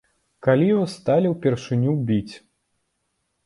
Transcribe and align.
Калі 0.47 0.69
вас 0.77 0.95
сталі 1.01 1.27
ўпершыню 1.35 1.95
біць? 2.11 2.35